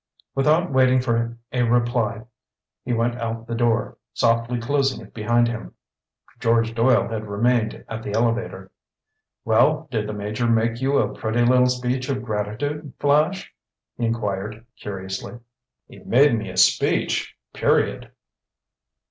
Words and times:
Without 0.33 0.71
waiting 0.71 0.99
for 0.99 1.37
a 1.51 1.61
reply 1.61 2.25
he 2.83 2.91
went 2.91 3.15
out 3.21 3.45
the 3.45 3.53
door, 3.53 3.99
softly 4.15 4.59
closing 4.59 4.99
it 5.05 5.13
behind 5.13 5.47
him. 5.47 5.75
George 6.39 6.73
Doyle 6.73 7.07
had 7.07 7.27
remained 7.27 7.85
at 7.87 8.01
the 8.01 8.13
elevator. 8.13 8.71
"Well, 9.45 9.87
did 9.91 10.07
the 10.07 10.13
Major 10.13 10.47
make 10.47 10.81
you 10.81 10.97
a 10.97 11.13
pretty 11.13 11.43
little 11.45 11.67
speech 11.69 12.09
of 12.09 12.23
gratitude, 12.25 12.93
Flash?" 12.97 13.53
he 13.95 14.07
inquired 14.07 14.65
curiously. 14.75 15.37
"He 15.87 15.99
made 15.99 16.35
me 16.35 16.49
a 16.49 16.57
speech. 16.57 17.35
Period." 17.53 18.09